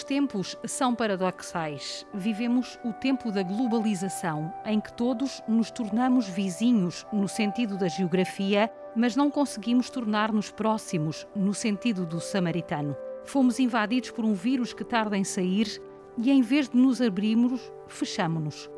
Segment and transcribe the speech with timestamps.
[0.00, 2.06] Os tempos são paradoxais.
[2.14, 8.72] Vivemos o tempo da globalização, em que todos nos tornamos vizinhos no sentido da geografia,
[8.96, 12.96] mas não conseguimos tornar-nos próximos no sentido do samaritano.
[13.26, 15.68] Fomos invadidos por um vírus que tarda em sair
[16.16, 18.70] e, em vez de nos abrirmos, fechamo-nos.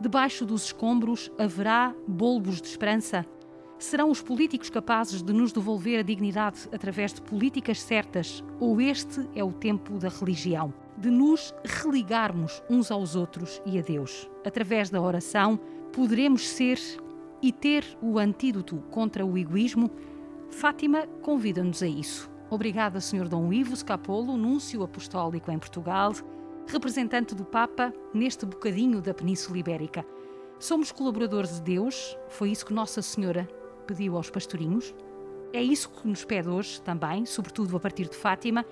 [0.00, 3.24] Debaixo dos escombros haverá bolbos de esperança?
[3.78, 8.42] Serão os políticos capazes de nos devolver a dignidade através de políticas certas?
[8.60, 10.72] Ou este é o tempo da religião?
[10.96, 14.30] De nos religarmos uns aos outros e a Deus.
[14.46, 15.58] Através da oração,
[15.92, 16.78] poderemos ser
[17.42, 19.90] e ter o antídoto contra o egoísmo?
[20.50, 22.30] Fátima convida-nos a isso.
[22.48, 23.28] Obrigada, Sr.
[23.28, 26.12] Dom Ivo Scapolo, núncio apostólico em Portugal,
[26.68, 30.06] representante do Papa neste bocadinho da Península Ibérica.
[30.60, 33.48] Somos colaboradores de Deus, foi isso que Nossa Senhora
[33.84, 34.94] pediu aos pastorinhos.
[35.52, 38.66] É isso que nos pede hoje também, sobretudo a partir de Fátima.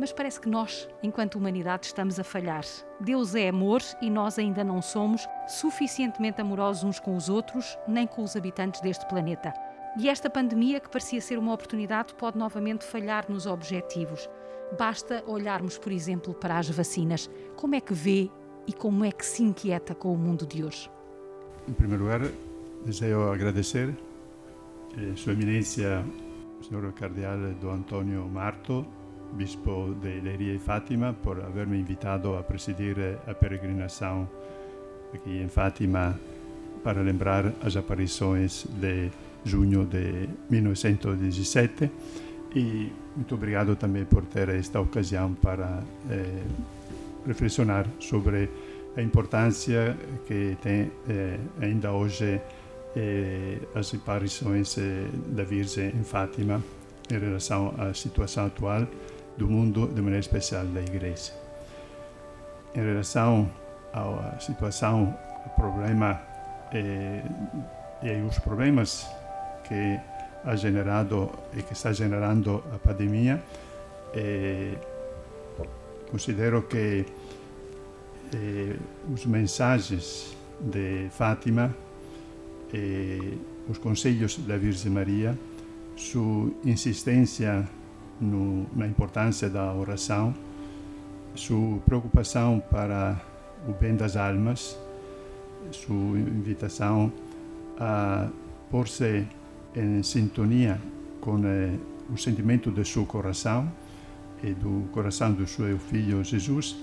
[0.00, 2.64] Mas parece que nós, enquanto humanidade, estamos a falhar.
[3.00, 8.06] Deus é amor e nós ainda não somos suficientemente amorosos uns com os outros, nem
[8.06, 9.52] com os habitantes deste planeta.
[9.98, 14.28] E esta pandemia, que parecia ser uma oportunidade, pode novamente falhar nos objetivos.
[14.78, 17.28] Basta olharmos, por exemplo, para as vacinas.
[17.56, 18.30] Como é que vê
[18.66, 20.90] e como é que se inquieta com o mundo de hoje?
[21.66, 22.20] Em primeiro lugar,
[22.84, 23.96] desejo agradecer
[24.98, 26.04] eh, Sua Eminência,
[26.60, 28.84] Senhor Cardeal Dom Antonio Marto,
[29.32, 32.96] Bispo de Leiria e Fátima, por haver-me invitado a presidir
[33.26, 34.28] a peregrinação
[35.14, 36.18] aqui em Fátima
[36.82, 39.10] para lembrar as aparições de
[39.44, 41.90] junho de 1917
[42.54, 46.42] e muito obrigado também por ter esta ocasião para eh,
[47.26, 48.48] reflexionar sobre
[48.96, 49.96] a importância
[50.26, 52.42] que tem eh, ainda hoje eh,
[53.74, 56.62] as aparições eh, da Virgem em Fátima
[57.10, 58.86] em relação à situação atual
[59.36, 61.32] do mundo, de maneira especial da Igreja.
[62.74, 63.48] Em relação
[63.92, 66.20] à situação, ao problema
[66.72, 67.22] eh,
[68.02, 69.06] e os problemas
[69.66, 69.98] que
[70.44, 73.42] ha generado e que está generando a pandemia,
[74.14, 74.74] eh,
[76.10, 77.04] considero que
[79.10, 81.74] os mensagens de Fátima
[82.72, 85.38] e os conselhos da Virgem Maria,
[85.96, 87.68] sua insistência
[88.20, 90.34] no, na importância da oração,
[91.34, 93.20] sua preocupação para
[93.68, 94.78] o bem das almas,
[95.70, 97.12] sua invitação
[97.78, 98.28] a
[98.70, 99.26] pôr-se
[99.74, 100.80] em sintonia
[101.20, 101.74] com eh,
[102.12, 103.70] o sentimento do seu coração
[104.42, 106.76] e do coração do seu filho Jesus,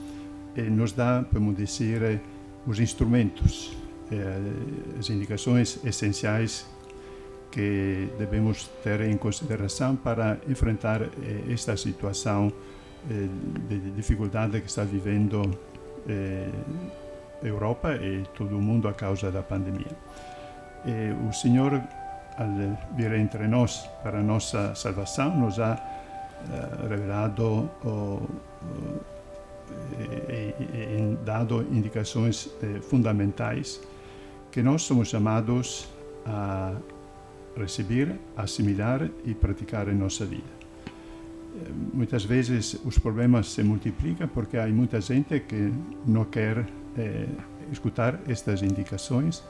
[0.56, 2.22] e nos dá, podemos dizer,
[2.66, 3.85] os instrumentos, eh,
[5.00, 6.66] as indicações essenciais
[7.56, 11.10] que devemos ter em consideração para enfrentar eh,
[11.50, 12.52] esta situação
[13.10, 13.28] eh,
[13.70, 15.42] de dificuldade que está vivendo
[16.06, 16.50] eh,
[17.42, 19.96] a Europa e todo o mundo a causa da pandemia.
[21.30, 21.82] o Senhor
[22.38, 25.80] al vir entre nós para a nossa salvação, nos ha
[26.90, 27.70] revelado
[29.98, 32.50] e, dado indicações
[32.90, 33.80] fundamentais
[34.56, 35.86] que nós somos chamados
[36.26, 36.74] a
[37.58, 40.56] receber, assimilar e praticar em nossa vida.
[41.94, 45.74] Muitas vezes os problemas se multiplicam porque há muita gente que
[46.08, 46.66] não quer
[47.70, 49.44] escutar estas indicações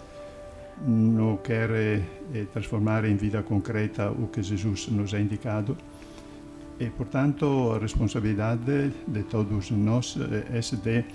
[0.81, 5.77] não quer eh, transformar em vida concreta o que Jesus nos ha indicado.
[6.79, 10.17] E, portanto, a responsabilidade de todos nós
[10.51, 11.05] é de,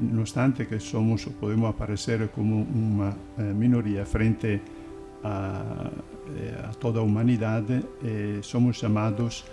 [0.00, 3.14] no obstante que somos, podemos aparecer como uma
[3.54, 4.60] minoria frente
[5.24, 5.90] a,
[6.68, 7.82] a toda a humanidade,
[8.42, 9.44] somos chamados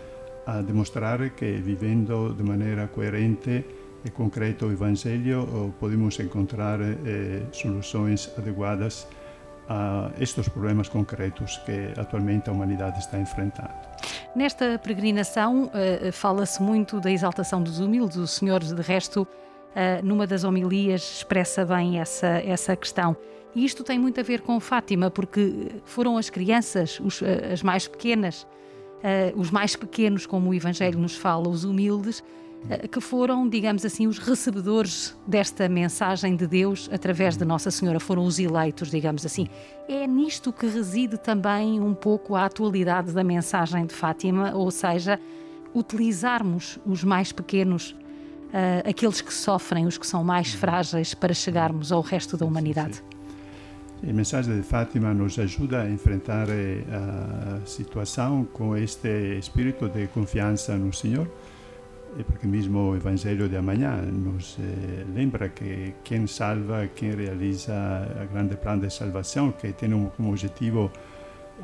[0.45, 3.65] a demonstrar que, vivendo de maneira coerente
[4.03, 9.07] e concreta o Evangelho, podemos encontrar eh, soluções adequadas
[9.67, 13.69] a estes problemas concretos que atualmente a humanidade está enfrentando.
[14.35, 15.69] Nesta peregrinação
[16.11, 18.17] fala-se muito da exaltação dos humildes.
[18.17, 19.27] O Senhor, de resto,
[20.03, 23.15] numa das homilias, expressa bem essa, essa questão.
[23.55, 27.21] E isto tem muito a ver com Fátima, porque foram as crianças, os,
[27.51, 32.23] as mais pequenas, uh, os mais pequenos, como o Evangelho nos fala, os humildes,
[32.91, 38.25] que foram, digamos assim, os recebedores desta mensagem de Deus através de Nossa Senhora, foram
[38.25, 39.47] os eleitos, digamos assim.
[39.87, 45.19] É nisto que reside também um pouco a atualidade da mensagem de Fátima, ou seja,
[45.73, 47.95] utilizarmos os mais pequenos,
[48.49, 53.03] uh, aqueles que sofrem, os que são mais frágeis, para chegarmos ao resto da humanidade.
[54.01, 60.07] A mensagem de Fátima nos ajuda a enfrentar eh, a situação com este espírito de
[60.07, 61.27] confiança no Senhor
[62.25, 67.73] porque mesmo o Evangelho de amanhã nos eh, lembra que quem salva, quem realiza
[68.19, 70.91] a grande plano de salvação, que tem como objetivo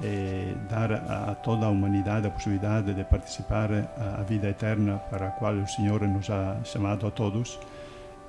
[0.04, 5.28] eh, dar a, a, toda a humanidade a possibilidade de participar à vida eterna para
[5.28, 7.60] a qual o Senhor nos ha chamado a todos.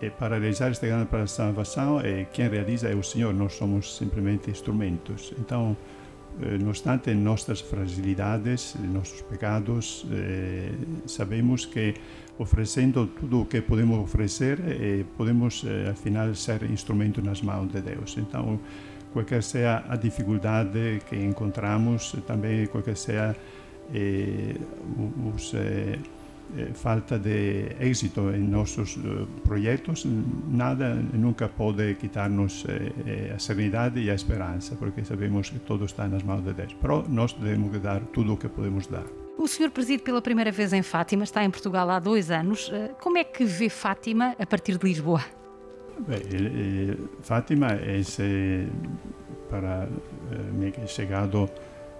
[0.00, 3.54] E para realizar este grande plano de salvação, eh, quem realiza é o Senhor, nós
[3.54, 5.32] somos simplesmente instrumentos.
[5.38, 5.74] Então,
[6.42, 10.70] eh, no obstante nossas fragilidades, nossos pecados, eh,
[11.06, 11.94] sabemos que
[12.38, 14.58] oferecendo tudo o que podemos oferecer,
[15.16, 18.18] podemos, afinal, ser instrumento nas mãos de Deus.
[18.18, 18.60] Então,
[19.16, 23.34] qualquer seja a dificuldade que encontramos, também qualquer seja
[23.94, 24.54] eh,
[25.34, 25.98] os eh,
[26.74, 30.06] falta de êxito em nossos uh, projetos,
[30.48, 36.06] nada nunca pode quitar-nos eh, a serenidade e a esperança, porque sabemos que tudo está
[36.06, 36.76] nas mãos de Deus.
[36.80, 39.06] Pero nós devemos dar tudo o que podemos dar.
[39.38, 42.70] O senhor preside pela primeira vez em Fátima, está em Portugal há dois anos.
[43.00, 45.36] Como é que vê Fátima a partir de Lisboa?
[47.22, 48.66] Fátima é,
[49.48, 49.88] para
[50.52, 51.48] mim, chegado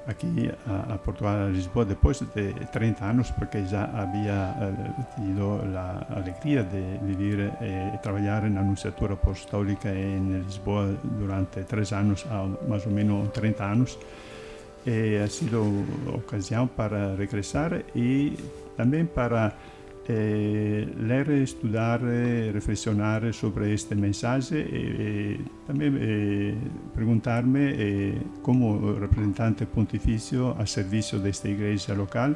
[0.07, 5.61] aqui a, a, Portugal, a Lisboa, depois de 30 anos, porque já havia eh, tido
[5.77, 12.25] a alegria de viver eh, e trabalhar na Anunciatura Apostólica em Lisboa durante três anos,
[12.69, 13.99] mais ou menos 30 anos.
[14.87, 15.85] E ha sido
[16.15, 18.39] ocasião para regressar e
[18.77, 19.53] também para
[20.09, 22.01] eh, ler, estudar,
[22.53, 26.55] reflexionar sobre esta mensagem e, e também eh,
[26.95, 32.35] perguntar-me eh, como representante pontifício a serviço desta igreja local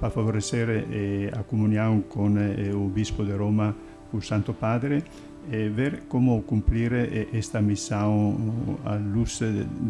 [0.00, 3.76] para favorecer eh, a comunhão com eh, o Bispo de Roma,
[4.12, 5.04] o Santo Padre,
[5.52, 8.36] e ver como cumprir eh, esta missão
[8.84, 9.40] à luz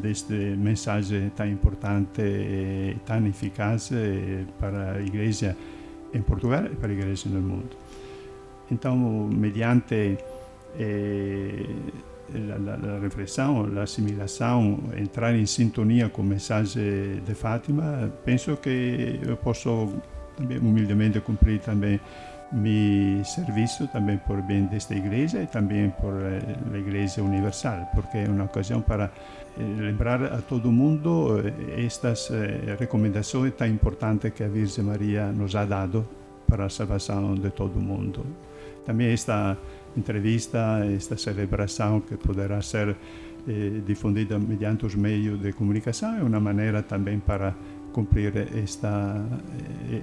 [0.03, 5.57] desta mensagem tão importante e tão eficaz eh, para a igreja
[6.13, 7.77] em Portugal e para a igreja no mundo.
[8.71, 10.19] Então, mediante
[10.79, 11.67] eh,
[12.33, 19.37] a, reflexão, a assimilação, entrar em sintonia com a mensagem de Fátima, penso que eu
[19.37, 19.93] posso
[20.37, 22.01] também humildemente cumprir também
[22.53, 28.25] meu serviço também por bem desta igreja e também por a igreja universal, porque é
[28.29, 29.11] uma ocasião para eh,
[29.59, 35.55] lembrar a todo mundo eh, estas eh, recomendações tão importantes que a Virgem Maria nos
[35.55, 36.07] ha dado
[36.49, 38.25] para a salvação de todo mundo.
[38.85, 39.57] Também esta
[39.97, 42.97] entrevista, esta celebração que poderá ser
[43.49, 47.55] eh, difundida mediante os meios de comunicação é uma maneira também para
[47.93, 49.21] cumprir esta,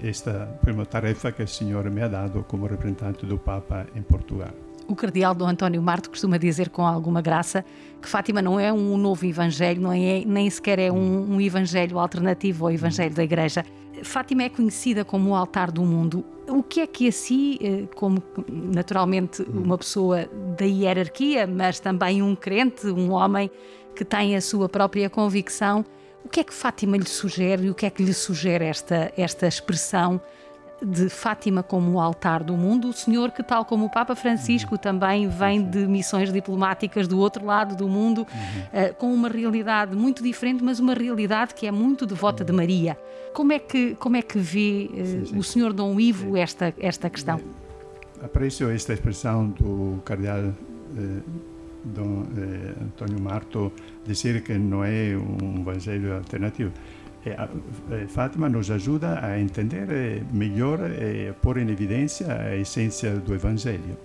[0.03, 0.59] esta
[0.89, 4.66] tarefa que o Senhor me ha dado como representante do Papa em Portugal.
[4.87, 7.65] O cardeal Dom António Marto costuma dizer com alguma graça
[8.01, 11.99] que Fátima não é um novo evangelho, não é, nem sequer é um, um evangelho
[11.99, 13.65] alternativo ao evangelho da Igreja.
[14.03, 16.23] Fátima é conhecida como o altar do mundo.
[16.47, 22.87] O que é que assim, como naturalmente uma pessoa da hierarquia, mas também um crente,
[22.87, 23.51] um homem
[23.95, 25.83] que tem a sua própria convicção,
[26.23, 29.11] o que é que Fátima lhe sugere e o que é que lhe sugere esta,
[29.17, 30.21] esta expressão
[30.83, 32.89] de Fátima como o altar do mundo?
[32.89, 34.77] O senhor, que tal como o Papa Francisco, uhum.
[34.77, 38.89] também vem de missões diplomáticas do outro lado do mundo, uhum.
[38.89, 42.47] uh, com uma realidade muito diferente, mas uma realidade que é muito devota uhum.
[42.47, 42.97] de Maria.
[43.33, 45.37] Como é que, como é que vê uh, sim, sim.
[45.37, 47.39] o senhor Dom Ivo esta, esta questão?
[48.21, 50.53] Aprecio esta expressão do cardeal.
[51.83, 53.71] Dom eh, Antonio Marto
[54.05, 56.71] dizer que não é um evangelho alternativo.
[57.25, 63.15] E, eh, Fátima nos ajuda a entender eh, melhor e pôr em evidência a essência
[63.15, 63.97] do evangelho.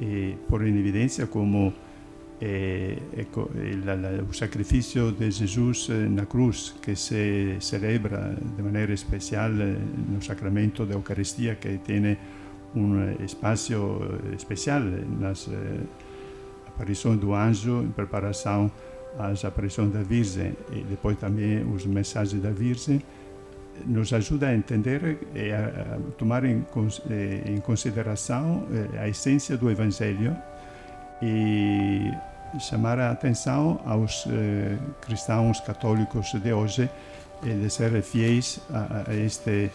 [0.00, 1.74] e pôr em evidência como
[4.30, 10.94] o sacrifício de Jesus na cruz, que se celebra de maneira especial no sacramento da
[10.94, 12.16] Eucaristia, que tem
[12.74, 14.00] um espaço
[14.32, 14.80] especial
[15.20, 15.50] nas
[16.80, 18.70] aparição do anjo em preparação
[19.18, 23.02] às aparições da Virgem e depois também os mensagens da Virgem
[23.86, 26.64] nos ajuda a entender e a, tomar em,
[27.46, 30.36] em consideração eh, a essência do Evangelho
[31.22, 32.10] e
[32.58, 36.90] chamar a atenção aos eh, cristãos católicos de hoje
[37.42, 39.70] de ser fiéis a, este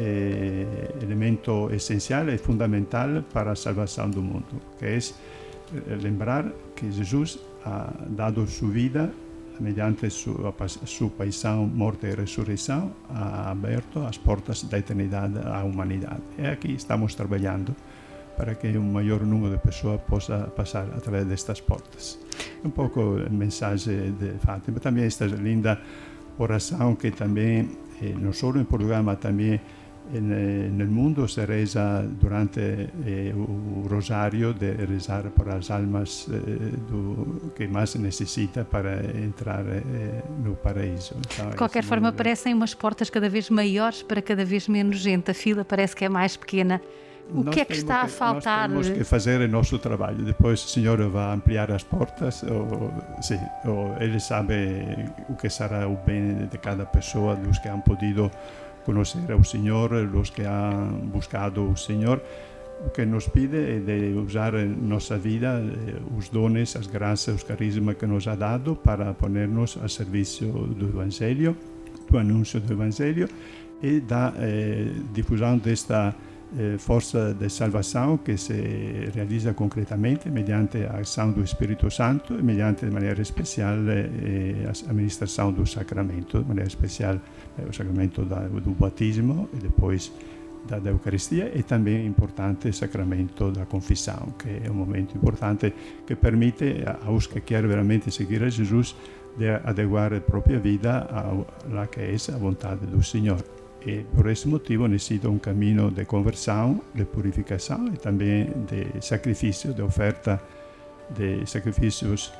[0.00, 0.66] eh,
[1.00, 4.98] elemento essencial e fundamental para a salvação do mundo, que é
[5.72, 6.44] Eh, lembrar
[6.76, 9.10] que Jesus ha dado sua vida
[9.60, 10.54] mediante sua,
[10.84, 16.22] sua paixão, morte e ressurreição, ha aberto as portas da eternidade à humanidade.
[16.38, 17.74] E aqui estamos trabalhando
[18.36, 22.18] para que um maior número de pessoas possa passar através destas portas.
[22.64, 25.80] Um pouco a mensagem de Fátima, também esta linda
[26.36, 27.70] oração que também,
[28.02, 29.60] eh, não só em Portugal, mas também
[30.12, 37.50] nel mondo se reza durante eh, o rosário de rezar por as almas eh, do,
[37.54, 41.14] que mais necessita para entrar eh, no paraíso.
[41.18, 45.30] Então, de qualquer forma, parecem umas portas cada vez maiores para cada vez menos gente.
[45.30, 46.80] A fila parece que é mais pequena.
[47.30, 48.68] O nós que é que está a faltar?
[48.68, 50.22] Nós temos que fazer o nosso trabalho.
[50.24, 52.42] Depois o Senhor vai ampliar as portas.
[52.42, 52.92] Ou,
[53.22, 57.80] sim, ou Ele sabe o que será o bem de cada pessoa, dos que han
[57.80, 58.30] podido
[58.84, 62.22] conhecer ao Senhor, os que han buscado o Senhor.
[62.86, 67.42] O que nos pide é de usar nossa vida, eh, os dones, as graças, os
[67.42, 71.56] carismas que nos ha dado para ponernos a serviço do Evangelho,
[72.10, 73.28] do anúncio do Evangelho
[73.82, 76.14] e da eh, difusão desta
[76.56, 82.42] eh, força de salvação que se realiza concretamente mediante a ação do Espírito Santo e
[82.42, 87.16] mediante de maneira especial eh, a administração do sacramento, de maneira especial
[87.58, 90.12] eh, o sacramento da, do batismo e depois
[90.68, 95.74] da, da Eucaristia e também importante o sacramento da confissão, que é um momento importante
[96.06, 98.94] que permite aos que querem veramente seguir a Jesus
[99.36, 103.63] de adequar a própria vida à que é a vontade do Senhor.
[103.86, 109.74] E por esse motivo necessita um caminho de conversão, de purificação e também de sacrifício,
[109.74, 110.40] de oferta
[111.10, 112.32] de sacrifícios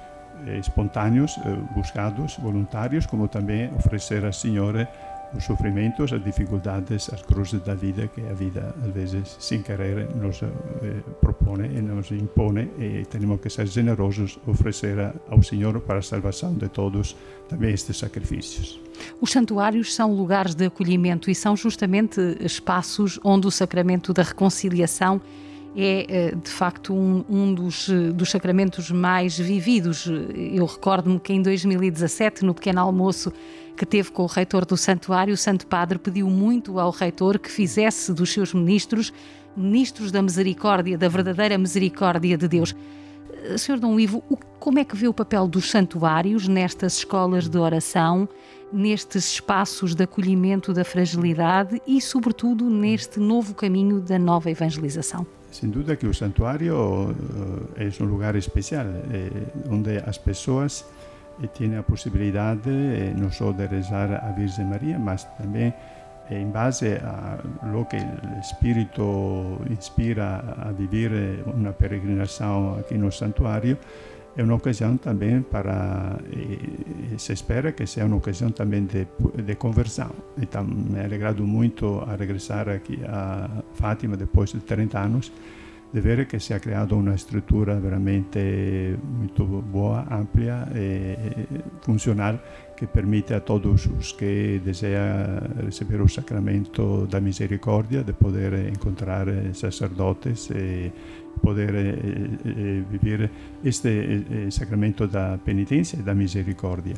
[0.46, 4.88] eh, espontâneos, eh, buscados, voluntários, como também oferecer ao Senhor
[5.37, 10.09] os sofrimentos, as dificuldades, as cruzes da vida que a vida às vezes sem querer
[10.14, 10.49] nos eh,
[11.21, 16.55] propõe e nos impõe e temos que ser generosos oferecer ao Senhor para a salvação
[16.55, 17.17] de todos
[17.49, 18.81] também estes sacrifícios.
[19.21, 25.21] Os santuários são lugares de acolhimento e são justamente espaços onde o sacramento da reconciliação
[25.76, 30.07] é eh, de facto um, um dos, dos, sacramentos mais vividos.
[30.07, 33.33] Eu recordo-me que em 2017, no pequeno almoço
[33.76, 37.50] que teve com o reitor do santuário, o Santo Padre pediu muito ao reitor que
[37.50, 39.12] fizesse dos seus ministros
[39.57, 42.75] ministros da misericórdia, da verdadeira misericórdia de Deus.
[43.45, 44.23] Eh, Senhor Dom Ivo,
[44.59, 48.28] como é que vê o papel dos santuários nestas escolas de oração,
[48.73, 55.26] nestes espaços de acolhimento da fragilidade e, sobretudo, neste novo caminho da nova evangelização?
[55.52, 57.14] Sem dúvida que o santuário
[57.76, 58.87] é um lugar especial,
[59.71, 60.85] onde as pessoas
[61.57, 62.71] têm a possibilidade
[63.17, 65.73] não só de rezar a Virgem Maria, mas também
[66.31, 73.76] em base a lo que o Espírito inspira a viver uma peregrinação aqui no santuário,
[74.37, 79.07] é uma ocasião também para, e, se espera que seja uma ocasião também de,
[79.43, 80.11] de conversão.
[80.37, 85.33] Então, me alegrado muito a regressar aqui a Fátima depois de 30 anos,
[85.94, 91.14] de ver que se ha creado uma estrutura veramente muito boa, ampla e
[91.82, 92.40] funcional
[92.76, 99.28] que permite a todos os que desejam receber o sacramento da misericórdia de poder encontrar
[99.54, 100.90] sacerdotes e
[101.40, 101.94] poder eh,
[102.44, 103.30] eh, viver
[103.62, 106.94] este eh, sacramento da penitência e da misericórdia.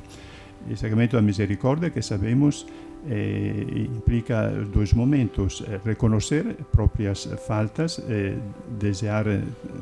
[0.70, 2.66] O sacramento da misericórdia que sabemos
[3.08, 8.36] eh, implica dois momentos: eh, reconhecer próprias faltas, eh,
[8.80, 9.26] desejar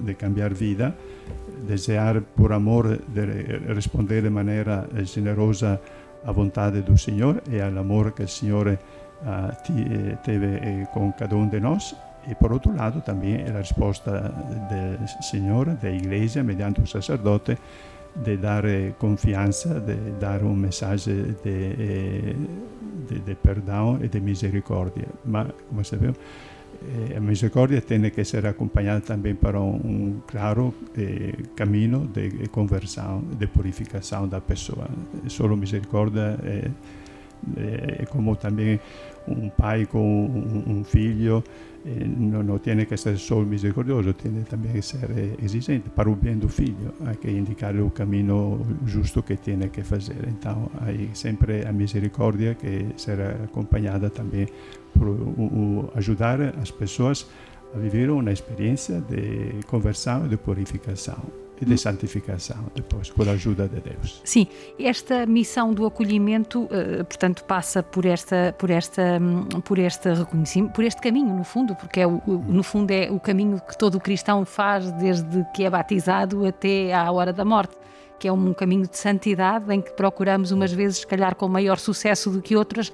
[0.04, 0.94] de cambiar vida,
[1.66, 3.25] desejar por amor de
[3.75, 5.80] responder de maneira generosa
[6.25, 8.78] à vontade do Senhor e ao amor que o Senhor
[9.25, 9.56] ah,
[10.25, 11.94] teve com cada um de nós.
[12.26, 14.33] E por outro lado também a resposta
[14.71, 17.59] do Senhor, da Igreja, mediante o sacerdote,
[18.16, 18.64] de dar
[18.99, 22.35] confiança, de dar um mensagem de,
[23.09, 25.06] de, de perdão e de misericórdia.
[25.25, 26.18] Mas, como sabemos,
[27.16, 33.23] a misericórdia tem que ser acompanhada também para um, um claro eh, caminho de conversão,
[33.38, 34.87] de purificação da pessoa.
[35.28, 36.71] Só misericórdia é,
[38.02, 38.80] é como também
[39.26, 41.42] um pai com um, um filho
[41.87, 46.17] eh, não tem que ser só misericordioso, tem também que ser eh, exigente para o
[46.17, 50.29] bem do filho, há que indicar o caminho justo que tem que fazer.
[50.29, 54.47] Então, aí sempre a misericórdia que será acompanhada também
[54.99, 57.26] por ajudar as pessoas
[57.75, 63.33] a viver uma experiência de conversão e de purificação e de santificação depois, com a
[63.33, 64.21] ajuda de Deus.
[64.25, 64.47] Sim,
[64.79, 70.73] esta missão do acolhimento, uh, portanto, passa por esta, por esta, um, por este reconhecimento,
[70.73, 74.01] por este caminho, no fundo, porque é o, no fundo é o caminho que todo
[74.01, 77.77] cristão faz desde que é batizado até à hora da morte
[78.19, 81.79] que é um caminho de santidade em que procuramos umas vezes, se calhar, com maior
[81.79, 82.91] sucesso do que outras,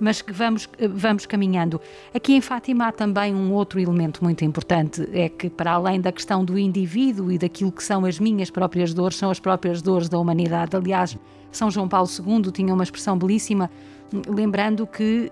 [0.00, 1.80] mas que vamos, vamos caminhando.
[2.14, 6.12] Aqui em Fátima há também um outro elemento muito importante, é que para além da
[6.12, 10.08] questão do indivíduo e daquilo que são as minhas próprias dores, são as próprias dores
[10.08, 10.76] da humanidade.
[10.76, 11.16] Aliás,
[11.50, 13.70] São João Paulo II tinha uma expressão belíssima
[14.28, 15.28] lembrando que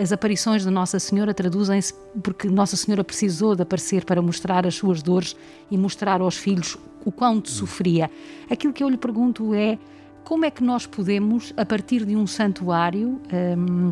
[0.00, 1.92] as aparições de Nossa Senhora traduzem-se
[2.22, 5.36] porque Nossa Senhora precisou de aparecer para mostrar as suas dores
[5.70, 8.10] e mostrar aos filhos o quanto sofria.
[8.50, 9.78] Aquilo que eu lhe pergunto é
[10.32, 13.90] como é que nós podemos, a partir de um santuário, um,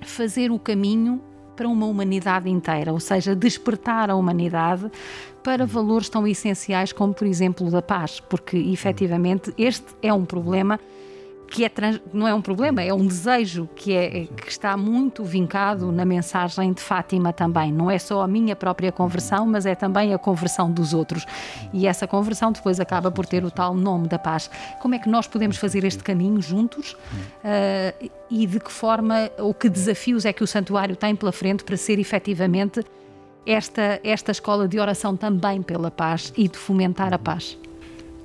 [0.00, 1.20] fazer o caminho
[1.54, 4.90] para uma humanidade inteira, ou seja, despertar a humanidade
[5.42, 10.80] para valores tão essenciais como, por exemplo, da paz, porque efetivamente este é um problema
[11.52, 15.22] que é trans, não é um problema, é um desejo que, é, que está muito
[15.22, 17.70] vincado na mensagem de Fátima também.
[17.70, 21.26] Não é só a minha própria conversão, mas é também a conversão dos outros.
[21.72, 24.50] E essa conversão depois acaba por ter o tal nome da paz.
[24.80, 29.52] Como é que nós podemos fazer este caminho juntos uh, e de que forma ou
[29.52, 32.82] que desafios é que o santuário tem pela frente para ser efetivamente
[33.44, 37.58] esta, esta escola de oração também pela paz e de fomentar a paz?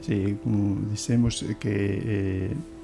[0.02, 1.68] Sim, como dissemos que.
[1.68, 2.77] Eh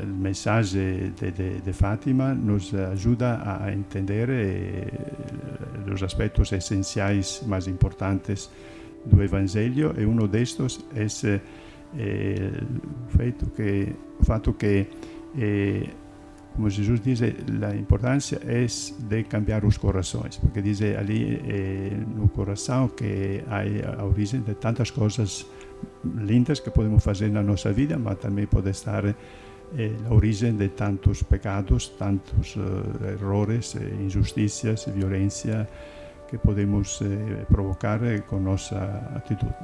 [0.00, 4.90] el mensaje de, Fátima nos ayuda a entender eh,
[5.86, 8.50] los aspectos esenciales más importantes
[9.04, 11.40] do Evangelio e uno de estos es eh,
[11.96, 14.88] el feito que, o fato que
[15.36, 15.88] eh,
[16.54, 22.90] como Jesús dice, la importancia es de cambiar los corazones, porque allí eh, no corazón
[22.90, 25.46] que hay a origen de tantas cosas
[26.04, 29.14] lindas que podemos hacer na nossa vida, mas também pode estar eh,
[30.04, 32.62] la origem de tantos pecados, tantos uh,
[33.12, 35.68] errores, eh, injusticias, violência
[36.28, 38.76] que podemos eh, provocar eh, com nossa
[39.14, 39.54] atitude.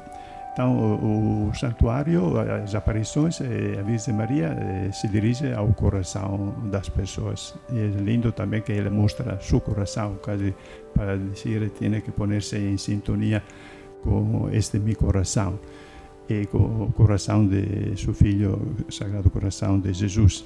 [0.52, 6.54] Então, o, o santuário, as aparições, eh, a Virgem Maria eh, se dirige ao coração
[6.70, 7.54] das pessoas.
[7.72, 10.54] E é lindo também que ela mostra seu coração, quase
[10.94, 13.42] para dizer, tem que pôr-se em sintonia
[14.02, 15.58] com este meu coração
[16.30, 20.44] e com o coração de seu filho, Sagrado Coração de Jesus.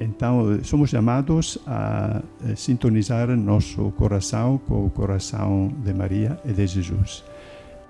[0.00, 2.22] Então, somos chamados a
[2.56, 7.24] sintonizar nosso coração com o coração de Maria e de Jesus.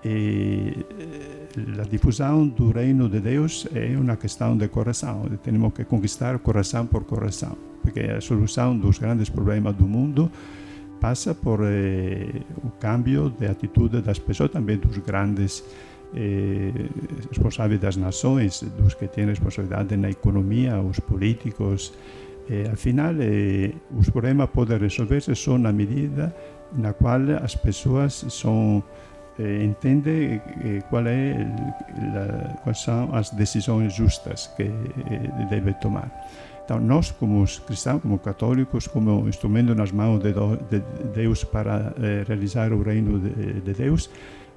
[0.04, 0.84] E
[1.78, 5.24] a difusão do reino de Deus é uma questão de coração.
[5.42, 10.30] Temos que conquistar coração por coração, porque a solução dos grandes problemas do mundo
[11.00, 15.89] passa por eh, o cambio de atitude das pessoas, também dos grandes eh,
[17.28, 21.92] responsáveis das nações, dos que têm responsabilidade na economia, os políticos.
[22.48, 26.34] Eh, afinal, eh, os problemas podem resolver-se só na medida
[26.72, 28.82] na qual as pessoas são
[29.38, 31.46] eh, entendem eh, qual é
[32.62, 36.10] quais são as decisões justas que eh, devem tomar.
[36.64, 40.80] Então, nós, como cristãos, como católicos, como instrumento nas mãos de, de
[41.14, 44.10] Deus para eh, realizar o reino de Deus,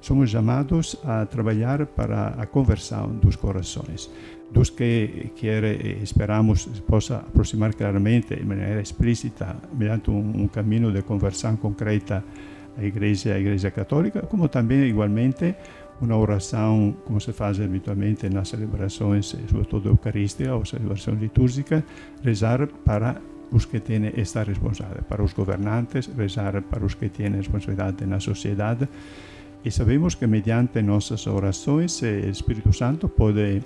[0.04, 4.10] somos chamados a trabalhar para a conversão dos corações,
[4.52, 5.64] dos que quer,
[6.02, 12.22] esperamos possa aproximar claramente, de maneira explícita, mediante um, um caminho de conversão concreta
[12.76, 15.54] à Igreja, à Igreja Católica, como também, igualmente,
[16.02, 21.82] uma oração, como se faz habitualmente nas celebrações, sobretudo eucarística ou celebração litúrgica,
[22.22, 23.16] rezar para
[23.50, 28.20] os que têm esta responsabilidade, para os governantes, rezar para os que têm responsabilidade na
[28.20, 28.86] sociedade,
[29.64, 33.62] e sabemos que mediante nossas orações o Espírito Santo pode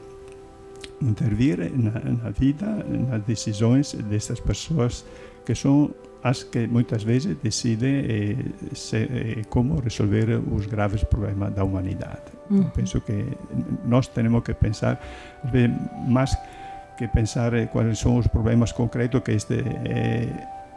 [1.02, 2.66] intervir na, na vida,
[3.10, 5.04] nas decisões dessas pessoas
[5.44, 5.90] que são
[6.22, 8.36] as que muitas vezes decidem eh,
[8.74, 12.32] se, eh, como resolver os graves problemas da humanidade.
[12.50, 12.70] Uhum.
[12.70, 13.24] Penso que
[13.84, 15.00] nós temos que pensar
[16.08, 16.36] mais
[16.96, 20.26] que pensar eh, quais são os problemas concretos que este é,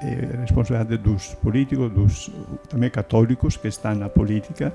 [0.02, 2.32] é responsabilidade dos políticos, dos
[2.70, 4.74] também católicos que estão na política,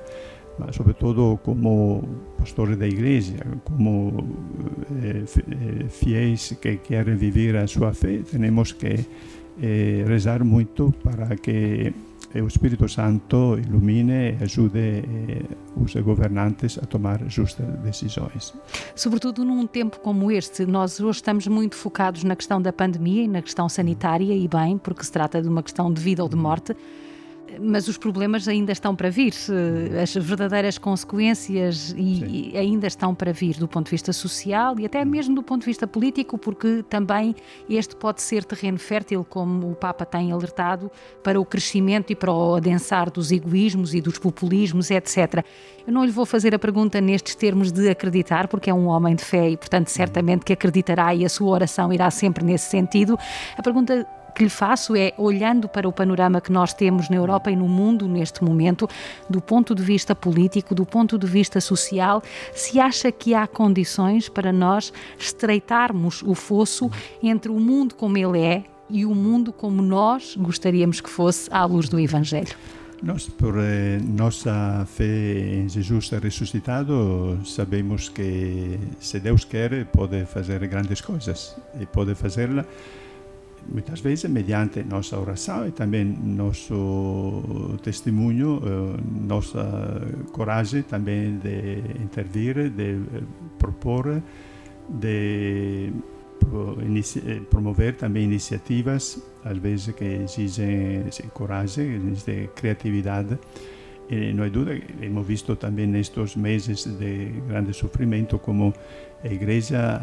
[0.57, 2.03] ma sobretudo como
[2.37, 4.25] pastores da igreja, como
[5.03, 9.05] eh, eh, fiéis que querem viver a sua fé, temos que
[9.61, 11.93] eh, rezar muito para que
[12.35, 15.43] o Espírito Santo ilumine e ajude eh,
[15.75, 18.53] os governantes a tomar justas decisões.
[18.95, 23.27] Sobretudo num tempo como este, nós hoje estamos muito focados na questão da pandemia e
[23.27, 26.35] na questão sanitária, e bem, porque se trata de uma questão de vida ou de
[26.35, 26.75] morte
[27.59, 29.33] mas os problemas ainda estão para vir,
[30.01, 34.85] as verdadeiras consequências e, e ainda estão para vir do ponto de vista social e
[34.85, 37.35] até mesmo do ponto de vista político, porque também
[37.69, 40.91] este pode ser terreno fértil, como o Papa tem alertado,
[41.23, 45.43] para o crescimento e para o adensar dos egoísmos e dos populismos, etc.
[45.85, 49.15] Eu não lhe vou fazer a pergunta nestes termos de acreditar, porque é um homem
[49.15, 53.17] de fé e, portanto, certamente que acreditará e a sua oração irá sempre nesse sentido.
[53.57, 54.05] A pergunta
[54.37, 57.67] que lhe faço é, olhando para o panorama que nós temos na Europa e no
[57.67, 58.87] mundo neste momento,
[59.27, 62.21] do ponto de vista político, do ponto de vista social,
[62.53, 66.91] se acha que há condições para nós estreitarmos o fosso
[67.23, 71.65] entre o mundo como ele é, e o mundo como nós gostaríamos que fosse à
[71.65, 72.55] luz do Evangelho.
[73.01, 80.65] Nós, por eh, nossa fé em Jesus ressuscitado, sabemos que se Deus quer, pode fazer
[80.67, 82.63] grandes coisas e pode fazê-la
[83.71, 90.01] muitas vezes mediante nossa oração e também nosso testemunho, eh, nossa
[90.31, 92.99] coragem também de intervir, de
[93.57, 94.21] propor,
[94.89, 95.91] de
[97.49, 103.37] promover também iniciativas, às vezes que exigem coragem, exigem criatividade.
[104.09, 108.73] E não há dúvida, hemos visto também nestes meses de grande sofrimento como
[109.21, 109.99] a Igreja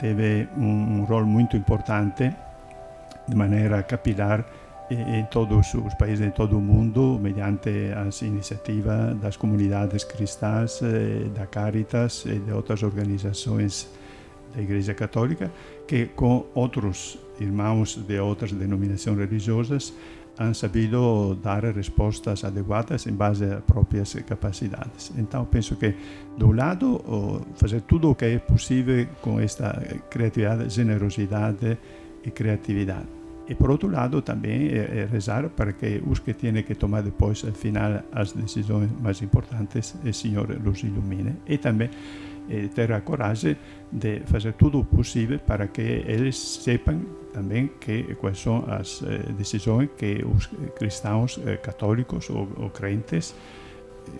[0.00, 2.34] teve um, rol muito importante
[3.28, 4.44] de maneira capilar
[4.90, 10.80] em todos os países de todo o mundo, mediante as iniciativas das comunidades cristãs,
[11.32, 13.88] da Caritas e de outras organizações
[14.52, 15.48] da Igreja Católica,
[15.86, 19.92] que com outros irmãos de outras denominações religiosas
[20.40, 25.12] han sabido dar respostas adequadas em base às próprias capacidades.
[25.18, 25.94] Então, penso que,
[26.40, 31.78] um lado, fazer tudo o que é possível com esta criatividade, generosidade
[32.24, 33.06] e criatividade.
[33.48, 37.02] E, por outro lado, também é, é rezar para que os que têm que tomar
[37.02, 41.36] depois, ao final, as decisões mais importantes, o Senhor os ilumine.
[41.46, 41.90] E também
[42.50, 43.56] e ter a coragem
[43.92, 47.00] de fazer tudo o possível para que eles saibam
[47.32, 53.34] também que, quais são as eh, decisões que os cristãos eh, católicos ou, ou crentes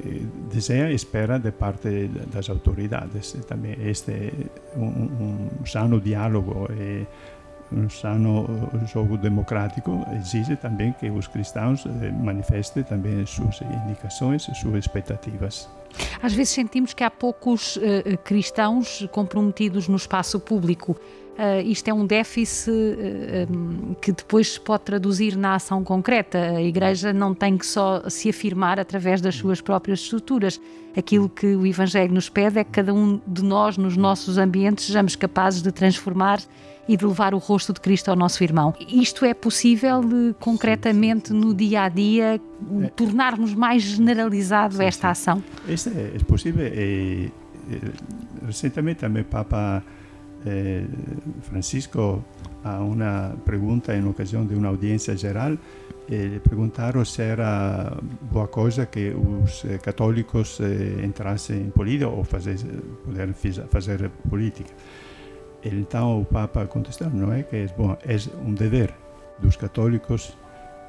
[0.05, 0.21] eh,
[0.53, 3.35] desejam e esperam de parte das autoridades.
[3.35, 4.33] E também este é
[4.77, 7.07] um, um sano diálogo e
[7.73, 8.47] um sano
[8.93, 11.85] jogo democrático exige também que os cristãos
[12.21, 15.69] manifestem também suas indicações, suas expectativas.
[16.23, 17.81] Às vezes sentimos que há poucos uh,
[18.25, 20.97] cristãos comprometidos no espaço público.
[21.41, 26.39] Uh, isto é um déficit uh, um, que depois se pode traduzir na ação concreta.
[26.39, 30.61] A Igreja não tem que só se afirmar através das suas próprias estruturas.
[30.95, 34.85] Aquilo que o Evangelho nos pede é que cada um de nós, nos nossos ambientes,
[34.85, 36.41] sejamos capazes de transformar
[36.87, 38.75] e de levar o rosto de Cristo ao nosso irmão.
[38.87, 42.39] Isto é possível de, concretamente no dia a dia
[42.83, 42.89] é.
[42.89, 45.43] tornarmos mais generalizado esta ação?
[45.67, 46.67] Isto é, é possível.
[46.67, 47.33] E,
[48.45, 49.83] recentemente também Papa
[50.47, 50.85] eh,
[51.43, 52.25] Francisco
[52.65, 55.57] a uma pergunta em ocasião de uma audiência geral
[56.11, 56.41] eh,
[57.05, 62.57] se era boa coisa que os eh, católicos eh, entrassem em política ou fazer,
[63.05, 63.33] poder
[63.69, 64.73] fazer política.
[65.63, 68.93] Então o Papa contestou, não é que é bom, é um dever
[69.39, 70.37] dos católicos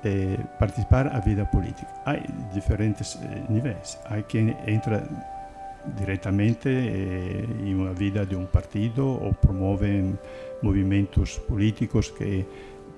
[0.04, 1.88] eh, participar da vida política.
[2.06, 2.16] Há
[2.54, 4.00] diferentes níveis.
[4.06, 5.08] Há quem entra
[5.98, 10.13] diretamente eh, em uma vida de um partido ou promove
[10.62, 12.46] movimentos políticos que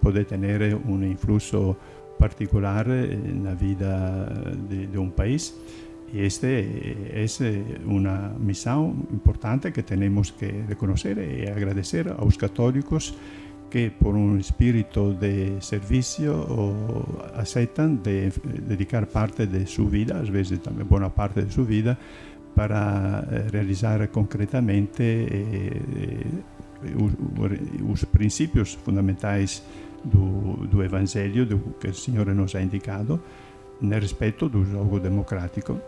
[0.01, 1.75] podem ter um influxo
[2.19, 4.27] particular eh, na vida
[4.69, 5.55] de, de um país.
[6.13, 12.37] Y este es eh, una misión importante que tenemos que reconocer y agradecer a los
[12.37, 13.15] católicos
[13.73, 16.45] que por un espíritu de servicio
[17.35, 18.31] aceptan de
[18.67, 21.97] dedicar parte de su vida, a veces también buena parte de su vida,
[22.55, 26.25] para eh, realizar concretamente eh,
[27.79, 29.63] los principios fundamentales
[30.03, 33.21] do, do Evangelho do que o Senhor nos ha indicado
[33.81, 35.79] nel rispetto do jogo democrático.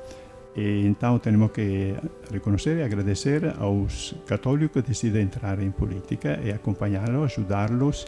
[0.56, 1.96] E então temos que
[2.32, 8.08] reconhecer e agradecer aos católicos que decidem entrar em política e acompanhá-los, ajudá-los,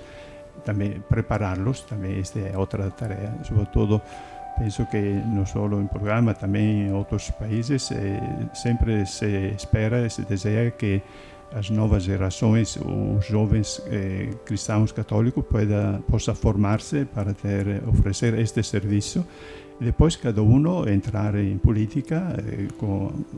[0.63, 1.82] também prepará-los.
[1.82, 4.02] Também esta é outra tarefa, sobretudo
[4.58, 8.20] penso que não só em programa, também em outros países, eh,
[8.54, 11.02] sempre se espera, se deseja que
[11.54, 15.46] as novas gerações, os jovens eh, cristãos católicos,
[16.10, 19.26] possa, formar-se para ter, oferecer este serviço
[19.79, 22.67] depois cada um entrar em política eh,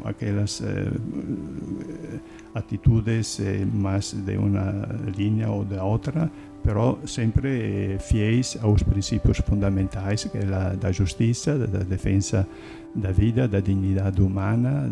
[0.06, 2.19] aquelas eh,
[2.56, 6.32] atitudes eh, mais de uma linha ou da outra,
[6.63, 12.47] però sempre eh, fiéis aos princípios fundamentais que é da justiça, da defesa
[12.95, 14.91] da vida, da dignidade humana,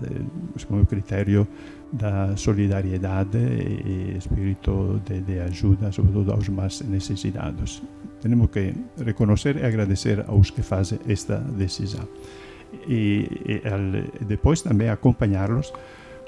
[0.67, 1.47] como critério
[1.91, 7.81] da solidariedade e espírito de, de ajuda, sobretudo aos mais necessitados.
[8.21, 12.07] Temos que reconhecer e agradecer aos que fazem esta decisão.
[12.87, 15.71] E, al, depois também acompanhá-los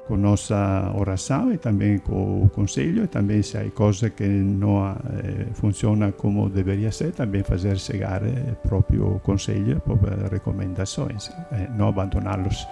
[0.10, 4.90] com nossa oração e também com o conselho, e também se há coisas que não
[4.90, 11.90] eh, funcionam como deveria ser, também fazer chegar eh, próprio conselho, próprias recomendações, eh, não
[11.90, 12.68] abandoná-los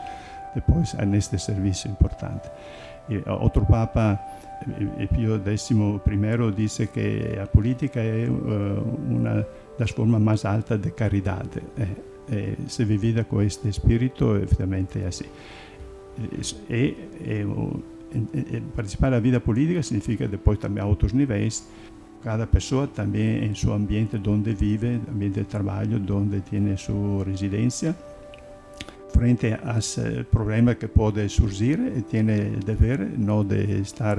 [0.56, 2.50] depois neste serviço importante.
[3.40, 4.20] Outro Papa,
[5.14, 9.46] Pio XI, disse que a política é uma
[9.78, 11.62] das formas mais altas de caridade.
[12.30, 15.30] E, se vivida com este espírito, effettivamente é assim.
[16.70, 16.98] E,
[17.30, 17.46] e,
[18.56, 21.68] e, participar da vida política significa depois também a outros níveis
[22.24, 27.96] cada pessoa também em seu ambiente onde vive, ambiente de trabalho, onde tem sua residência,
[29.10, 31.78] frente aos eh, problemas que podem surgir,
[32.10, 34.18] tem o dever não de estar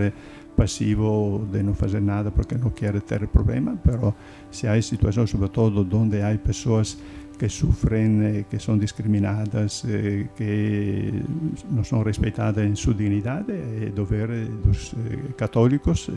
[0.56, 4.14] passivo, de não fazer nada porque não quer ter problema, mas
[4.50, 6.98] se há situações, sobretudo, onde há pessoas
[7.38, 11.22] que sofrem, eh, que são discriminadas, eh, que
[11.70, 14.28] não são respeitadas em sua dignidade, é dever
[14.64, 14.94] dos
[15.36, 16.10] católicos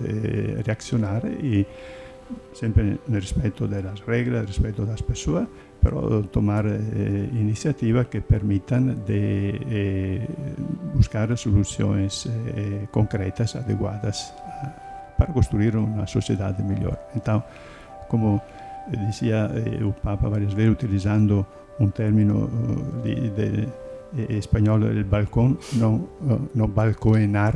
[0.65, 1.67] reaccionar e
[2.53, 5.47] sempre no respeito das regras, respeito das pessoas,
[5.81, 10.27] pero tomar eh, iniciativas que permitan de eh,
[10.93, 14.33] buscar soluções eh, concretas, adequadas
[15.17, 16.97] para construir uma sociedade melhor.
[17.15, 17.43] Então,
[18.07, 18.41] como
[19.07, 21.45] dizia eh, o Papa várias vezes, utilizando
[21.79, 22.47] um término
[23.03, 23.67] de, de,
[24.13, 24.79] de espanhol,
[26.53, 27.55] o balcoenar,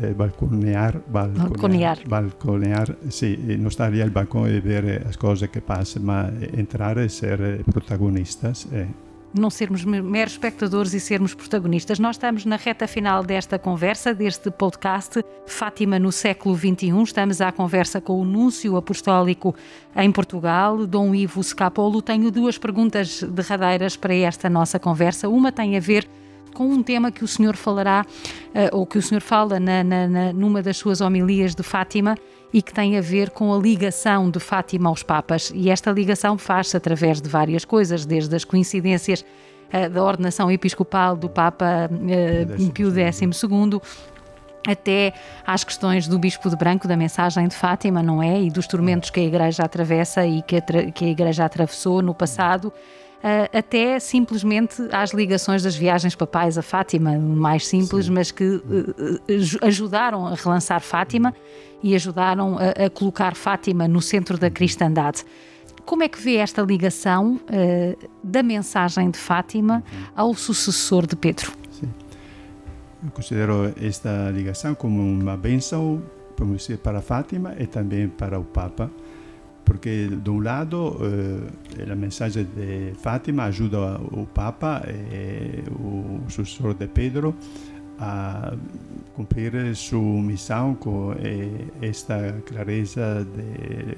[0.00, 5.60] eh, balconear, balconear, balconear, sì, non stare lì al balcone e vedere le cose che
[5.60, 8.66] passano, ma entrare e essere protagonistas.
[8.70, 9.08] Eh.
[9.32, 11.98] não sermos meros espectadores e sermos protagonistas.
[11.98, 17.02] Nós estamos na reta final desta conversa, deste podcast Fátima no século XXI.
[17.02, 19.54] Estamos à conversa com o Núncio Apostólico
[19.94, 22.02] em Portugal, Dom Ivo Scapolo.
[22.02, 25.28] Tenho duas perguntas derradeiras para esta nossa conversa.
[25.28, 26.19] Uma tem a ver com
[26.64, 30.32] um tema que o senhor falará, uh, ou que o senhor fala na, na, na,
[30.32, 32.16] numa das suas homilias de Fátima
[32.52, 35.52] e que tem a ver com a ligação de Fátima aos Papas.
[35.54, 39.24] E esta ligação faz-se através de várias coisas, desde as coincidências
[39.72, 43.80] uh, da ordenação episcopal do Papa uh, Pio XII
[44.66, 45.14] até
[45.46, 48.42] às questões do Bispo de Branco, da mensagem de Fátima, não é?
[48.42, 50.60] E dos tormentos que a Igreja atravessa e que a,
[50.92, 52.72] que a Igreja atravessou no passado
[53.52, 58.12] até simplesmente às ligações das viagens papais a Fátima, mais simples, Sim.
[58.12, 59.20] mas que uh,
[59.62, 61.34] ajudaram a relançar Fátima
[61.82, 65.24] e ajudaram a, a, colocar Fátima no centro da cristandade.
[65.84, 69.82] Como é que vê esta ligação uh, da mensagem de Fátima
[70.16, 71.52] ao sucessor de Pedro?
[71.70, 71.88] Sim.
[73.04, 76.02] Eu considero esta ligação como uma bênção
[76.82, 78.90] para Fátima e também para o Papa
[79.70, 80.98] porque de um lado
[81.78, 87.36] eh, a mensagem de Fátima ajuda o Papa e o sucessor de Pedro
[88.00, 88.52] a
[89.14, 93.92] cumprir sua missão com eh, esta clareza de,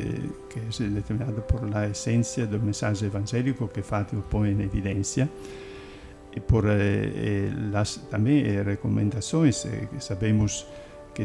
[0.00, 5.28] eh, que é determinada por la essência do mensagem evangélico que Fátima põe em evidência
[6.34, 10.00] e por eh, eh las, também recomendações que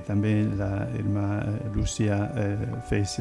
[0.01, 1.39] também a irmã
[1.73, 2.57] Lúcia eh,
[2.89, 3.17] fez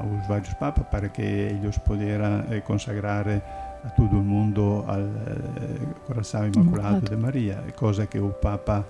[0.00, 5.06] aos vários papas para que eles pudessem eh, consagrar a todo o mundo ao eh,
[6.06, 8.84] coração imaculado de Maria, coisa que o Papa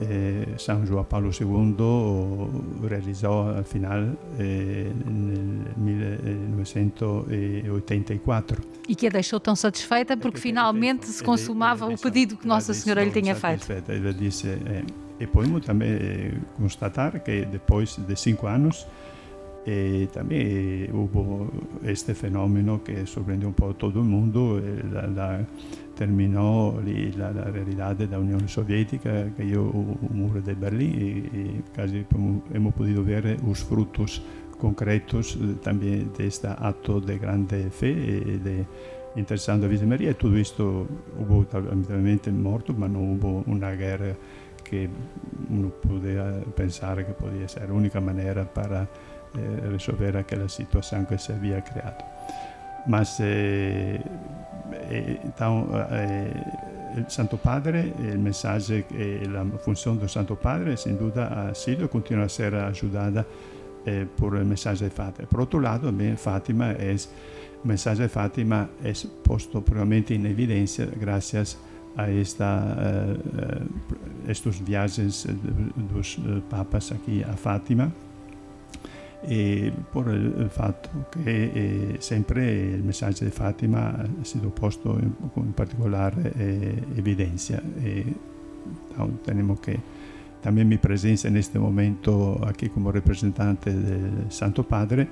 [0.00, 8.62] eh, San João Paulo II realizzò al final eh, nel 1984.
[8.88, 13.02] E que a deixou tão satisfeita porque finalmente se consumava o pedido que Nossa Senhora
[13.02, 13.66] lhe tinha feito.
[13.88, 14.84] Ele disse, eh,
[15.20, 18.86] e podemos também eh, constatar que depois de cinco anos
[19.66, 21.50] eh, também houve
[21.84, 24.60] este fenômeno que surpreendeu um pouco todo o mundo,
[24.92, 25.46] la, la,
[25.94, 26.80] terminou
[27.16, 32.06] la, la realidade da União Soviética, caiu o, o muro de Berlim e, e quase
[32.54, 34.22] hemos podido ver os frutos
[34.58, 38.66] concretos também deste ato de grande fé e de
[39.16, 40.10] interessando a Virgem Maria.
[40.10, 40.86] E tudo isto
[41.18, 44.16] houve obviamente morto, mas não houve uma guerra
[44.68, 44.88] que
[45.50, 48.82] uno podia pensar que podia ser a única maneira para
[49.34, 52.04] eh, resolver aquela situação que se havia criado.
[52.86, 54.00] Mas, eh,
[54.90, 58.84] eh, então, eh, o Santo Padre, o mensagem,
[59.54, 63.26] a função do Santo Padre, sem dúvida, ha sido e continua a ser ajudada
[63.86, 65.26] eh, por a mensagem de Fátima.
[65.28, 70.86] Por outro lado, também Fátima é, a mensagem de Fátima é posto provavelmente em evidência
[70.86, 75.26] graças a esta, uh, estes viagens
[75.90, 77.90] dos papas aqui a Fátima
[79.22, 85.12] e por il fatto che eh, sempre il messaggio di Fatima ha stato posto in,
[85.34, 88.14] in particolare eh, evidenza e
[89.24, 89.80] tenemos que
[90.40, 95.08] también mi presencia en este momento aquí como representante del Santo Padre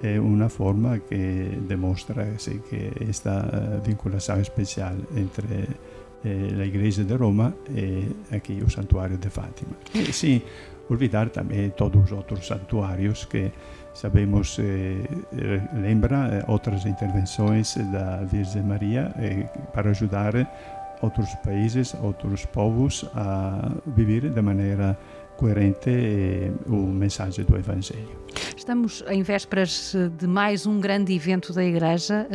[0.00, 5.76] è una forma che dimostra sì, che esta vinculazione speciale entre
[6.24, 9.72] eh, a Igreja de Roma e aqui o Santuário de Fátima.
[9.94, 10.42] E, sim,
[10.88, 13.52] olvidar também todos os outros santuários que
[13.94, 15.02] sabemos, eh,
[15.74, 20.32] lembra eh, outras intervenções da Virgem Maria eh, para ajudar
[21.02, 24.98] outros países, outros povos a viver de maneira
[25.36, 25.90] coerente
[26.66, 28.20] o mensagem do Evangelho.
[28.54, 32.28] Estamos em vésperas de mais um grande evento da Igreja,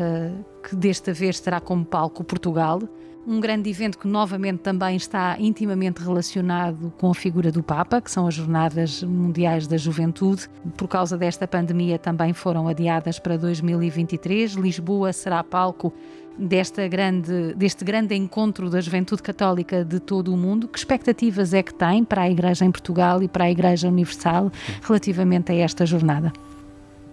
[0.68, 2.80] que desta vez terá como palco Portugal
[3.28, 8.12] um grande evento que novamente também está intimamente relacionado com a figura do Papa, que
[8.12, 10.48] são as Jornadas Mundiais da Juventude.
[10.78, 14.54] Por causa desta pandemia também foram adiadas para 2023.
[14.54, 15.92] Lisboa será palco
[16.38, 20.68] desta grande, deste grande encontro da juventude católica de todo o mundo.
[20.68, 24.52] Que expectativas é que tem para a Igreja em Portugal e para a Igreja Universal
[24.82, 26.32] relativamente a esta jornada?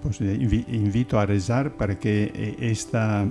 [0.03, 3.29] Pois, invito a rezar para que esta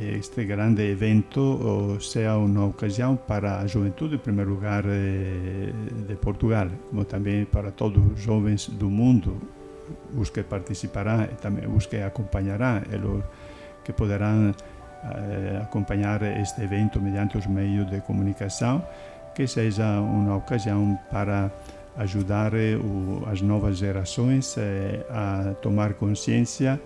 [0.00, 5.72] este grande evento sea una ocasión para la juventud, en primer lugar, eh,
[6.08, 9.32] de Portugal, como también para todos los jóvenes del mundo,
[10.16, 13.22] los que participarán y también los que acompañarán, y los
[13.84, 14.54] que podrán
[15.04, 18.84] eh, acompañar este evento mediante los medios de comunicación,
[19.34, 21.52] que sea una ocasión para
[21.96, 22.78] ajudar eh,
[23.30, 24.56] as novas gerações
[25.10, 26.80] a tomar consciência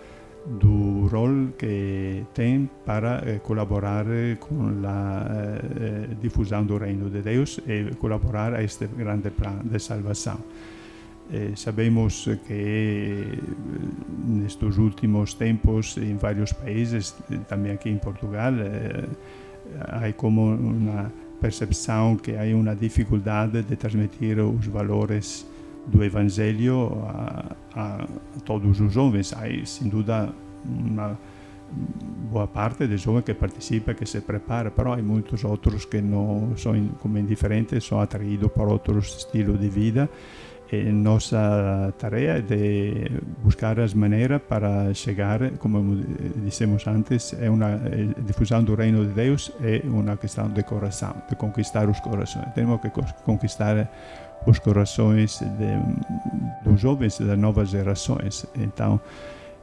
[0.46, 4.04] do rol que tem para eh, colaborar
[4.40, 9.78] com a eh, difusão do reino de Deus e colaborar a este grande plano de
[9.78, 10.38] salvação.
[11.33, 13.38] Eh, sabemos que
[14.26, 17.14] nestes últimos tempos em vários países,
[17.48, 18.52] também aqui em Portugal,
[19.80, 25.46] há como uma percepção que há uma dificuldade de transmitir os valores
[25.86, 28.06] do Evangelho a, a
[28.44, 29.32] todos os jovens.
[29.32, 30.32] Há, sem dúvida,
[30.64, 31.18] uma
[32.30, 36.56] boa parte dos jovens que participa, que se prepara, però há muitos outros que não
[36.56, 40.08] são como indiferentes, são atraídos por outros estilos de vida.
[40.72, 43.10] E nossa tarefa é de
[43.42, 46.02] buscar as maneiras para chegar, como
[46.36, 51.14] dissemos antes, é uma a difusão do reino de Deus é uma questão de coração,
[51.28, 52.46] de conquistar os corações.
[52.54, 52.90] Temos que
[53.24, 53.88] conquistar
[54.46, 58.46] os corações de, dos jovens das novas gerações.
[58.57, 59.00] Então,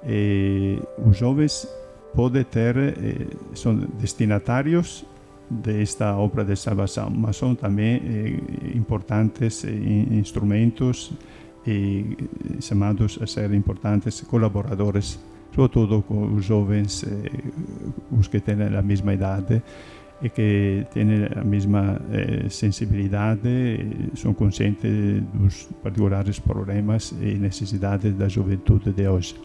[0.03, 1.67] eh, os jovens
[2.15, 5.05] podem ter, eh, são destinatários
[5.49, 11.11] desta obra de salvação, mas são também eh, importantes instrumentos
[11.67, 12.17] e
[12.59, 15.19] chamados a ser importantes colaboradores,
[15.53, 17.05] sobretudo com os jovens,
[18.11, 19.61] os que têm a mesma idade,
[20.21, 23.49] e que têm a mesma eh, sensibilidade,
[24.15, 29.35] são conscientes dos particulares problemas e necessidades da juventude de hoje.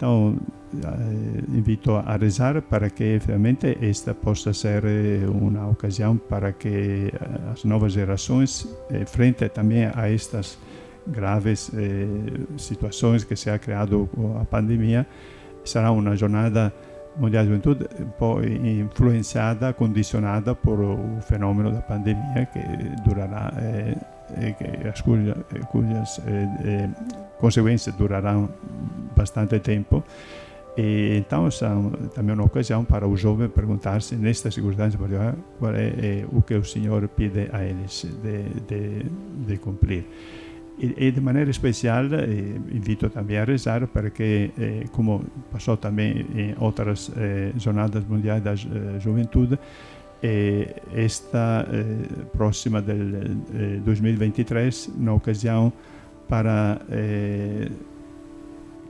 [0.00, 0.34] Então,
[0.82, 4.82] eh, invito a rezar para que realmente esta possa ser
[5.28, 7.12] uma ocasião para que
[7.52, 10.56] as novas gerações, eh, frente também a estas
[11.06, 12.06] graves eh,
[12.56, 15.06] situações que se ha criado com a pandemia,
[15.64, 16.72] será uma jornada
[17.14, 23.96] Mondiale di Gioventù poi influenzata, condizionata por o fenomeno da pandemia che durerà eh,
[24.88, 25.36] as cujas,
[25.68, 26.88] cujas eh, eh,
[27.38, 28.48] conseguenze dureranno
[29.14, 30.04] bastante tempo
[30.76, 34.98] e então são também uma ocasião para o jovem perguntar-se nesta circunstância
[35.58, 39.06] qual é, é, o que o Senhor pede a eles de, de,
[39.46, 40.06] de cumprir.
[40.82, 46.26] E, de maneira especial eh, invito também a rezar para que, eh, como passou também
[46.34, 48.54] em outras eh, jornadas mundiais da
[48.98, 49.58] juventude,
[50.94, 51.66] esta
[52.30, 53.24] próxima del
[53.82, 55.72] 2023, na ocasião
[56.28, 56.78] para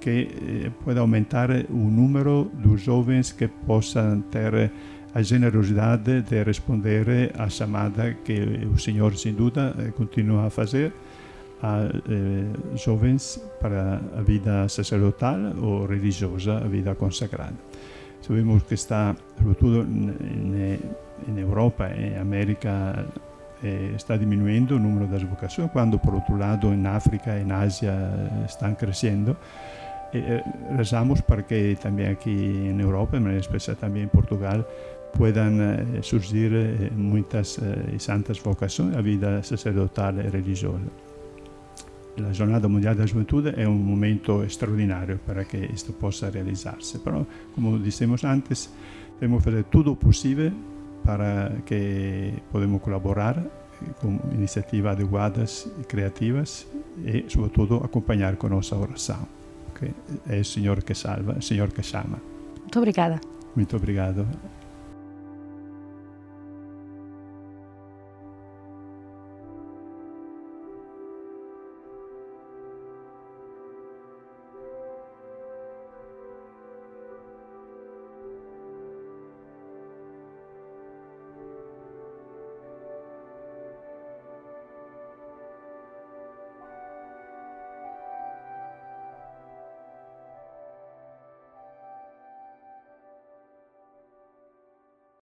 [0.01, 4.73] que pueda aumentar o número dos jovens que possam ter
[5.15, 10.93] a generosidade de responder à chamada que o Senhor, sem dúvida, continua a fazer
[11.63, 17.55] a eh, jovens para a vida sacerdotal ou religiosa, a vida consagrada.
[18.23, 19.87] Sabemos que está, sobretudo
[21.29, 23.07] em Europa e América,
[23.63, 27.61] eh, está diminuindo o número das vocações, quando, por outro lado, em África e na
[27.61, 27.95] Ásia
[28.47, 29.37] estão crescendo.
[30.13, 30.43] Eh,
[30.77, 34.65] rezamos para que também aqui em Europa, em especial também em Portugal,
[35.13, 41.10] puedan eh, surgir eh, muitas eh, santas vocações à vida sacerdotal e religiosa
[42.17, 46.99] la Giornata Mondiale della Gioventù è un momento straordinario para que esto possa realizarse.
[46.99, 48.71] Pero, como dissemos antes,
[49.19, 50.53] temos que fazer tudo possível
[51.05, 53.43] para que podemos colaborar
[54.01, 56.67] com iniciativas adequadas e criativas
[57.05, 59.27] e, sobretudo, acompanhar com nossa oração.
[59.79, 59.93] Que
[60.29, 62.21] é o Senhor que salva, o Senhor que chama.
[62.61, 63.21] Muito obrigada.
[63.57, 64.27] Muito obrigado.